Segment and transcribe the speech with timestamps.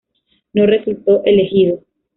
[0.53, 1.83] No resultó elegido.